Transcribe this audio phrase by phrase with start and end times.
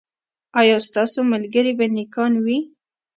[0.59, 2.59] ایا ستاسو ملګري به نیکان وي؟